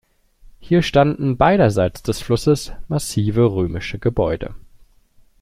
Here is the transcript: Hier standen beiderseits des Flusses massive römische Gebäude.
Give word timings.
Hier 0.59 0.81
standen 0.81 1.37
beiderseits 1.37 2.01
des 2.01 2.21
Flusses 2.23 2.71
massive 2.87 3.45
römische 3.51 3.99
Gebäude. 3.99 4.55